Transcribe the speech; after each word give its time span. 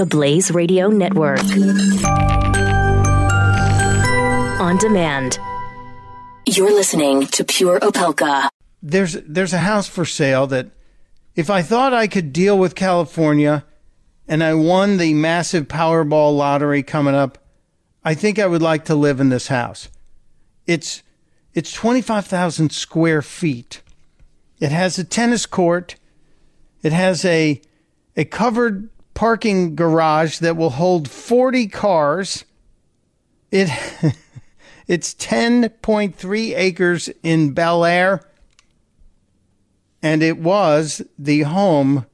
The 0.00 0.06
Blaze 0.06 0.50
Radio 0.50 0.88
Network. 0.88 1.42
On 4.58 4.78
demand. 4.78 5.38
You're 6.46 6.72
listening 6.72 7.26
to 7.26 7.44
Pure 7.44 7.80
Opelka. 7.80 8.48
There's 8.82 9.12
there's 9.12 9.52
a 9.52 9.58
house 9.58 9.88
for 9.88 10.06
sale 10.06 10.46
that 10.46 10.70
if 11.36 11.50
I 11.50 11.60
thought 11.60 11.92
I 11.92 12.06
could 12.06 12.32
deal 12.32 12.58
with 12.58 12.74
California 12.74 13.66
and 14.26 14.42
I 14.42 14.54
won 14.54 14.96
the 14.96 15.12
massive 15.12 15.68
Powerball 15.68 16.34
lottery 16.34 16.82
coming 16.82 17.14
up, 17.14 17.36
I 18.02 18.14
think 18.14 18.38
I 18.38 18.46
would 18.46 18.62
like 18.62 18.86
to 18.86 18.94
live 18.94 19.20
in 19.20 19.28
this 19.28 19.48
house. 19.48 19.90
It's 20.66 21.02
it's 21.52 21.74
25,000 21.74 22.72
square 22.72 23.20
feet. 23.20 23.82
It 24.60 24.72
has 24.72 24.98
a 24.98 25.04
tennis 25.04 25.44
court. 25.44 25.96
It 26.82 26.92
has 26.94 27.22
a 27.26 27.60
a 28.16 28.24
covered 28.24 28.88
parking 29.20 29.76
garage 29.76 30.38
that 30.38 30.56
will 30.56 30.70
hold 30.70 31.06
40 31.06 31.66
cars. 31.66 32.46
It 33.50 33.68
it's 34.86 35.12
10.3 35.12 36.56
acres 36.56 37.10
in 37.22 37.52
Bel 37.52 37.84
Air 37.84 38.26
and 40.00 40.22
it 40.22 40.38
was 40.38 41.02
the 41.18 41.42
home 41.42 42.06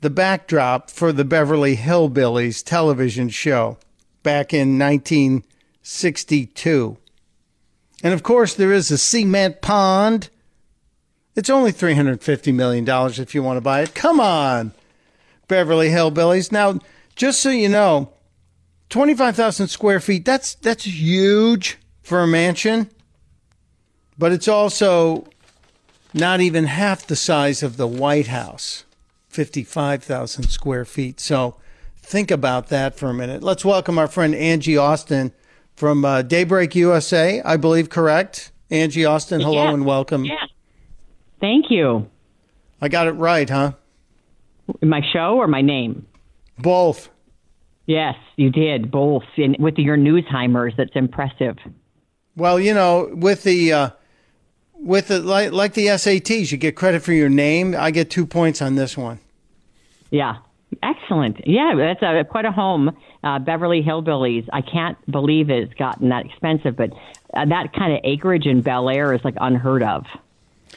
the 0.00 0.10
backdrop 0.10 0.90
for 0.90 1.12
the 1.12 1.24
Beverly 1.24 1.76
Hillbillies 1.76 2.62
television 2.62 3.28
show 3.28 3.78
back 4.22 4.54
in 4.54 4.78
1962. 4.78 6.98
And 8.04 8.14
of 8.14 8.22
course, 8.22 8.54
there 8.54 8.72
is 8.72 8.92
a 8.92 8.98
cement 8.98 9.60
pond. 9.60 10.30
It's 11.34 11.50
only 11.50 11.72
$350 11.72 12.54
million 12.54 12.88
if 13.20 13.34
you 13.34 13.42
want 13.42 13.56
to 13.56 13.60
buy 13.60 13.80
it. 13.80 13.96
Come 13.96 14.20
on, 14.20 14.72
Beverly 15.48 15.88
Hillbillies. 15.88 16.50
Now, 16.52 16.78
just 17.16 17.40
so 17.40 17.50
you 17.50 17.68
know, 17.68 18.12
25,000 18.90 19.68
square 19.68 20.00
feet, 20.00 20.24
that's, 20.24 20.54
that's 20.56 20.84
huge 20.84 21.78
for 22.02 22.22
a 22.22 22.26
mansion, 22.26 22.90
but 24.18 24.32
it's 24.32 24.48
also 24.48 25.26
not 26.14 26.40
even 26.40 26.64
half 26.64 27.06
the 27.06 27.16
size 27.16 27.62
of 27.62 27.76
the 27.76 27.86
White 27.86 28.26
House, 28.26 28.84
55,000 29.28 30.44
square 30.44 30.84
feet. 30.84 31.20
So 31.20 31.56
think 31.96 32.30
about 32.30 32.68
that 32.68 32.96
for 32.98 33.08
a 33.08 33.14
minute. 33.14 33.42
Let's 33.42 33.64
welcome 33.64 33.98
our 33.98 34.08
friend 34.08 34.34
Angie 34.34 34.76
Austin 34.76 35.32
from 35.74 36.04
uh, 36.04 36.20
Daybreak 36.22 36.74
USA, 36.74 37.40
I 37.42 37.56
believe, 37.56 37.88
correct? 37.88 38.50
Angie 38.70 39.04
Austin, 39.06 39.40
hello 39.40 39.64
Yeah. 39.64 39.74
and 39.74 39.86
welcome. 39.86 40.24
Yeah. 40.24 40.34
Thank 41.40 41.70
you. 41.70 42.08
I 42.80 42.88
got 42.88 43.06
it 43.06 43.12
right, 43.12 43.48
huh? 43.48 43.72
My 44.82 45.00
show 45.12 45.36
or 45.36 45.46
my 45.46 45.62
name? 45.62 46.06
Both. 46.58 47.08
Yes, 47.86 48.14
you 48.36 48.50
did 48.50 48.90
both. 48.90 49.24
And 49.36 49.56
with 49.58 49.78
your 49.78 49.96
Newsheimers, 49.96 50.76
that's 50.76 50.94
impressive. 50.94 51.56
Well, 52.36 52.58
you 52.58 52.74
know, 52.74 53.10
with 53.12 53.42
the 53.42 53.72
uh, 53.72 53.90
with 54.74 55.08
the 55.08 55.20
like, 55.20 55.52
like 55.52 55.74
the 55.74 55.86
SATs, 55.86 56.50
you 56.50 56.58
get 56.58 56.76
credit 56.76 57.02
for 57.02 57.12
your 57.12 57.28
name. 57.28 57.74
I 57.76 57.90
get 57.90 58.10
two 58.10 58.26
points 58.26 58.62
on 58.62 58.74
this 58.74 58.96
one. 58.96 59.20
Yeah. 60.10 60.38
Excellent. 60.82 61.46
Yeah, 61.46 61.74
that's 61.76 62.02
a, 62.02 62.24
quite 62.24 62.44
a 62.44 62.52
home. 62.52 62.96
Uh, 63.22 63.38
Beverly 63.38 63.82
Hillbillies. 63.82 64.48
I 64.52 64.62
can't 64.62 64.96
believe 65.10 65.50
it's 65.50 65.74
gotten 65.74 66.08
that 66.08 66.24
expensive, 66.26 66.76
but 66.76 66.90
uh, 67.34 67.44
that 67.44 67.72
kind 67.74 67.92
of 67.92 68.00
acreage 68.04 68.46
in 68.46 68.62
Bel 68.62 68.88
Air 68.88 69.12
is 69.12 69.22
like 69.22 69.34
unheard 69.40 69.82
of. 69.82 70.06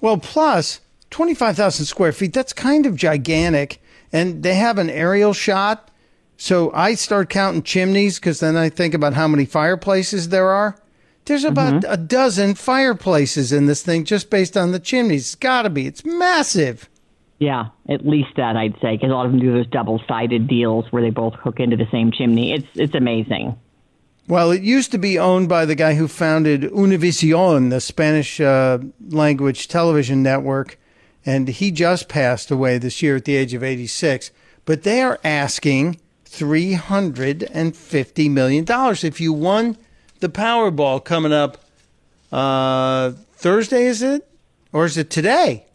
Well, 0.00 0.18
plus 0.18 0.80
25,000 1.10 1.86
square 1.86 2.12
feet, 2.12 2.32
that's 2.32 2.52
kind 2.52 2.84
of 2.84 2.96
gigantic. 2.96 3.80
And 4.12 4.42
they 4.42 4.54
have 4.54 4.78
an 4.78 4.90
aerial 4.90 5.32
shot. 5.32 5.90
So 6.36 6.72
I 6.72 6.94
start 6.94 7.30
counting 7.30 7.62
chimneys 7.62 8.18
because 8.18 8.40
then 8.40 8.56
I 8.56 8.68
think 8.68 8.94
about 8.94 9.14
how 9.14 9.26
many 9.26 9.46
fireplaces 9.46 10.28
there 10.28 10.50
are. 10.50 10.76
There's 11.24 11.44
about 11.44 11.84
a 11.88 11.96
dozen 11.96 12.54
fireplaces 12.54 13.52
in 13.52 13.66
this 13.66 13.82
thing 13.82 14.04
just 14.04 14.30
based 14.30 14.56
on 14.56 14.70
the 14.70 14.78
chimneys. 14.78 15.22
It's 15.22 15.34
got 15.34 15.62
to 15.62 15.70
be. 15.70 15.86
It's 15.86 16.04
massive. 16.04 16.88
Yeah, 17.38 17.70
at 17.88 18.06
least 18.06 18.30
that 18.36 18.56
I'd 18.56 18.78
say, 18.80 18.92
because 18.96 19.10
a 19.10 19.14
lot 19.14 19.26
of 19.26 19.32
them 19.32 19.40
do 19.40 19.52
those 19.52 19.66
double-sided 19.66 20.46
deals 20.46 20.86
where 20.90 21.02
they 21.02 21.10
both 21.10 21.34
hook 21.34 21.58
into 21.58 21.76
the 21.76 21.86
same 21.90 22.12
chimney. 22.12 22.52
It's 22.52 22.68
it's 22.74 22.94
amazing. 22.94 23.58
Well, 24.28 24.50
it 24.52 24.62
used 24.62 24.90
to 24.92 24.98
be 24.98 25.18
owned 25.18 25.48
by 25.48 25.66
the 25.66 25.74
guy 25.74 25.94
who 25.94 26.08
founded 26.08 26.62
Univision, 26.62 27.70
the 27.70 27.80
Spanish 27.80 28.40
uh, 28.40 28.78
language 29.08 29.68
television 29.68 30.22
network, 30.22 30.78
and 31.26 31.48
he 31.48 31.72
just 31.72 32.08
passed 32.08 32.52
away 32.52 32.78
this 32.78 33.02
year 33.02 33.16
at 33.16 33.24
the 33.24 33.36
age 33.36 33.52
of 33.52 33.64
86. 33.64 34.30
But 34.64 34.84
they 34.84 35.02
are 35.02 35.18
asking 35.24 36.00
$350 36.24 38.30
million. 38.30 38.64
If 38.68 39.20
you 39.20 39.32
won 39.32 39.76
the 40.20 40.28
Powerball 40.28 41.04
coming 41.04 41.32
up 41.32 41.64
uh, 42.30 43.10
Thursday, 43.32 43.86
is 43.86 44.02
it? 44.02 44.30
Or 44.72 44.84
is 44.84 44.96
it 44.96 45.10
today? 45.10 45.66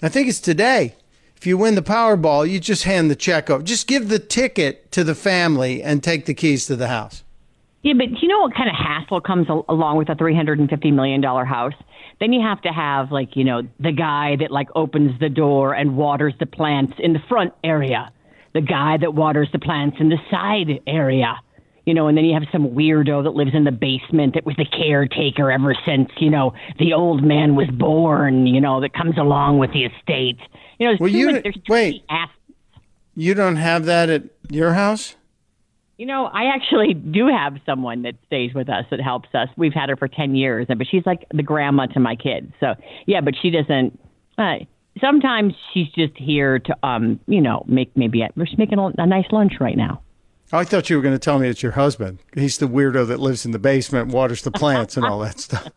I 0.00 0.08
think 0.08 0.28
it's 0.28 0.40
today. 0.40 0.94
If 1.36 1.46
you 1.46 1.58
win 1.58 1.74
the 1.74 1.82
Powerball, 1.82 2.48
you 2.48 2.60
just 2.60 2.84
hand 2.84 3.10
the 3.10 3.16
check 3.16 3.50
over. 3.50 3.62
Just 3.62 3.88
give 3.88 4.08
the 4.08 4.20
ticket 4.20 4.92
to 4.92 5.02
the 5.02 5.14
family 5.14 5.82
and 5.82 6.02
take 6.02 6.26
the 6.26 6.34
keys 6.34 6.66
to 6.66 6.76
the 6.76 6.88
house. 6.88 7.23
Yeah, 7.84 7.92
but 7.94 8.20
you 8.22 8.28
know 8.28 8.40
what 8.40 8.54
kind 8.54 8.68
of 8.68 8.74
hassle 8.74 9.20
comes 9.20 9.48
al- 9.50 9.64
along 9.68 9.98
with 9.98 10.08
a 10.08 10.14
three 10.14 10.34
hundred 10.34 10.58
and 10.58 10.68
fifty 10.70 10.90
million 10.90 11.20
dollar 11.20 11.44
house? 11.44 11.74
Then 12.18 12.32
you 12.32 12.40
have 12.40 12.60
to 12.62 12.70
have 12.70 13.12
like 13.12 13.36
you 13.36 13.44
know 13.44 13.62
the 13.78 13.92
guy 13.92 14.36
that 14.40 14.50
like 14.50 14.68
opens 14.74 15.18
the 15.20 15.28
door 15.28 15.74
and 15.74 15.96
waters 15.96 16.32
the 16.40 16.46
plants 16.46 16.94
in 16.98 17.12
the 17.12 17.18
front 17.28 17.52
area, 17.62 18.10
the 18.54 18.62
guy 18.62 18.96
that 18.96 19.14
waters 19.14 19.48
the 19.52 19.58
plants 19.58 19.98
in 20.00 20.08
the 20.08 20.16
side 20.30 20.80
area, 20.86 21.34
you 21.84 21.92
know, 21.92 22.08
and 22.08 22.16
then 22.16 22.24
you 22.24 22.32
have 22.32 22.44
some 22.50 22.68
weirdo 22.70 23.22
that 23.24 23.34
lives 23.34 23.50
in 23.54 23.64
the 23.64 23.72
basement 23.72 24.32
that 24.34 24.46
was 24.46 24.56
the 24.56 24.64
caretaker 24.64 25.52
ever 25.52 25.74
since 25.84 26.08
you 26.18 26.30
know 26.30 26.54
the 26.78 26.94
old 26.94 27.22
man 27.22 27.54
was 27.54 27.68
born, 27.68 28.46
you 28.46 28.60
know, 28.62 28.80
that 28.80 28.94
comes 28.94 29.18
along 29.18 29.58
with 29.58 29.72
the 29.72 29.84
estate. 29.84 30.38
You 30.78 30.86
know, 30.86 30.92
there's 30.92 31.00
Well, 31.00 31.10
you- 31.10 31.42
too 31.42 31.52
wait. 31.68 32.02
ass- 32.08 32.30
You 33.14 33.34
don't 33.34 33.56
have 33.56 33.84
that 33.84 34.08
at 34.08 34.22
your 34.50 34.72
house? 34.72 35.16
You 35.96 36.06
know, 36.06 36.26
I 36.26 36.46
actually 36.46 36.94
do 36.94 37.28
have 37.28 37.54
someone 37.64 38.02
that 38.02 38.14
stays 38.26 38.52
with 38.52 38.68
us 38.68 38.84
that 38.90 39.00
helps 39.00 39.28
us. 39.34 39.48
We've 39.56 39.72
had 39.72 39.88
her 39.90 39.96
for 39.96 40.08
10 40.08 40.34
years, 40.34 40.66
but 40.68 40.86
she's 40.90 41.06
like 41.06 41.26
the 41.32 41.42
grandma 41.42 41.86
to 41.86 42.00
my 42.00 42.16
kids. 42.16 42.52
So, 42.58 42.74
yeah, 43.06 43.20
but 43.20 43.34
she 43.40 43.50
doesn't. 43.50 43.98
Uh, 44.36 44.56
sometimes 45.00 45.54
she's 45.72 45.88
just 45.88 46.16
here 46.16 46.58
to, 46.58 46.76
um, 46.82 47.20
you 47.26 47.40
know, 47.40 47.64
make 47.68 47.96
maybe 47.96 48.22
a, 48.22 48.30
we're 48.36 48.46
just 48.46 48.58
making 48.58 48.78
a, 48.78 48.90
a 48.98 49.06
nice 49.06 49.26
lunch 49.30 49.54
right 49.60 49.76
now. 49.76 50.02
I 50.52 50.64
thought 50.64 50.90
you 50.90 50.96
were 50.96 51.02
going 51.02 51.14
to 51.14 51.18
tell 51.18 51.38
me 51.38 51.48
it's 51.48 51.62
your 51.62 51.72
husband. 51.72 52.18
He's 52.34 52.58
the 52.58 52.66
weirdo 52.66 53.06
that 53.08 53.18
lives 53.18 53.44
in 53.44 53.52
the 53.52 53.58
basement, 53.58 54.12
waters 54.12 54.42
the 54.42 54.50
plants, 54.50 54.96
and 54.96 55.04
all 55.06 55.20
that 55.20 55.40
stuff. 55.40 55.68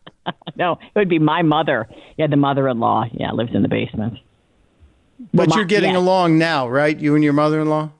No, 0.56 0.72
it 0.72 0.98
would 0.98 1.08
be 1.08 1.18
my 1.18 1.42
mother. 1.42 1.88
Yeah, 2.16 2.26
the 2.26 2.36
mother-in-law. 2.36 3.06
Yeah, 3.12 3.32
lives 3.32 3.50
in 3.54 3.62
the 3.62 3.68
basement. 3.68 4.18
But 5.32 5.48
my- 5.48 5.56
you're 5.56 5.64
getting 5.64 5.92
yeah. 5.92 5.98
along 5.98 6.38
now, 6.38 6.68
right? 6.68 6.96
You 6.98 7.14
and 7.14 7.24
your 7.24 7.32
mother-in-law. 7.32 7.90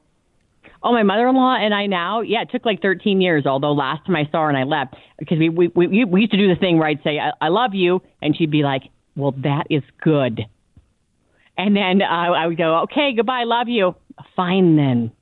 Oh, 0.83 0.93
my 0.93 1.03
mother-in-law 1.03 1.57
and 1.57 1.75
I 1.75 1.87
now. 1.87 2.21
Yeah, 2.21 2.43
it 2.43 2.51
took 2.51 2.65
like 2.65 2.81
13 2.81 3.21
years. 3.21 3.47
Although 3.47 3.73
last 3.73 4.07
time 4.07 4.15
I 4.15 4.29
saw 4.31 4.43
her 4.43 4.49
and 4.49 4.57
I 4.57 4.63
left 4.63 4.95
because 5.19 5.39
we 5.39 5.49
we 5.49 5.69
we, 5.69 6.05
we 6.05 6.21
used 6.21 6.33
to 6.33 6.39
do 6.39 6.49
the 6.49 6.59
thing 6.59 6.79
where 6.79 6.89
I'd 6.89 7.03
say 7.03 7.19
I, 7.19 7.33
I 7.41 7.49
love 7.49 7.75
you, 7.75 8.01
and 8.23 8.37
she'd 8.37 8.51
be 8.51 8.63
like, 8.63 8.83
"Well, 9.17 9.33
that 9.39 9.67
is 9.71 9.83
good." 10.01 10.47
And 11.57 11.77
then 11.77 12.03
uh, 12.03 12.07
I 12.07 12.47
would 12.47 12.57
go, 12.57 12.83
"Okay, 12.83 13.13
goodbye, 13.15 13.45
love 13.45 13.69
you." 13.69 13.97
Fine 14.37 14.77
then. 14.77 15.13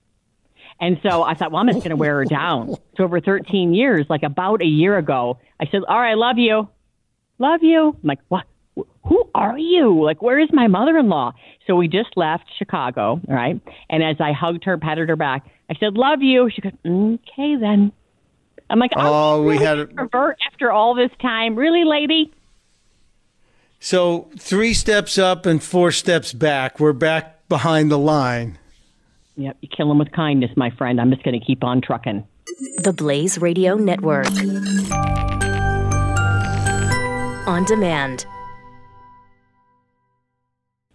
And 0.79 1.01
so 1.03 1.23
I 1.23 1.35
thought, 1.35 1.53
well, 1.53 1.63
I'm 1.63 1.69
just 1.69 1.79
going 1.79 1.91
to 1.91 1.97
wear 1.97 2.17
her 2.17 2.27
down. 2.27 2.75
So 2.99 3.05
over 3.05 3.21
13 3.21 3.73
years, 3.73 4.05
like 4.11 4.23
about 4.23 4.61
a 4.61 4.67
year 4.67 4.99
ago, 4.99 5.39
I 5.59 5.67
said, 5.71 5.83
"All 5.89 5.99
right, 5.99 6.19
love 6.19 6.37
you, 6.37 6.69
love 7.39 7.63
you." 7.63 7.89
I'm 7.89 8.07
like, 8.07 8.21
what? 8.29 8.45
Who 9.09 9.29
are 9.35 9.59
you? 9.59 10.03
Like, 10.05 10.21
where 10.23 10.39
is 10.39 10.49
my 10.53 10.67
mother-in-law? 10.67 11.33
So 11.67 11.77
we 11.77 11.89
just 11.89 12.11
left 12.17 12.45
Chicago, 12.59 13.21
right? 13.29 13.61
And 13.89 14.03
as 14.03 14.17
I 14.21 14.33
hugged 14.33 14.65
her, 14.65 14.79
patted 14.79 15.09
her 15.09 15.17
back, 15.17 15.47
I 15.71 15.75
said, 15.79 15.95
"Love 15.97 16.23
you." 16.23 16.49
She 16.51 16.61
goes, 16.61 16.73
"Okay 16.85 17.57
then." 17.57 17.93
I'm 18.69 18.79
like, 18.81 18.91
Oh, 18.97 19.37
oh 19.39 19.43
we 19.43 19.53
really 19.55 19.65
had 19.65 19.79
a- 19.79 19.87
revert 19.87 20.39
after 20.51 20.73
all 20.73 20.95
this 20.95 21.11
time, 21.21 21.55
really, 21.57 21.85
lady? 21.85 22.33
So 23.79 24.29
three 24.39 24.75
steps 24.75 25.19
up 25.19 25.47
and 25.47 25.63
four 25.63 25.93
steps 25.93 26.33
back. 26.33 26.81
We're 26.81 26.93
back 26.93 27.49
behind 27.49 27.91
the 27.91 27.99
line. 27.99 28.59
Yep, 29.37 29.59
you 29.61 29.69
kill 29.69 29.91
him 29.91 29.99
with 29.99 30.11
kindness, 30.13 30.51
my 30.57 30.71
friend. 30.71 31.01
I'm 31.01 31.11
just 31.11 31.23
going 31.23 31.39
to 31.39 31.45
keep 31.45 31.63
on 31.63 31.81
trucking. 31.81 32.27
The 32.79 32.93
Blaze 32.93 33.39
Radio 33.39 33.77
Network. 33.77 34.27
On 37.47 37.65
demand. 37.65 38.27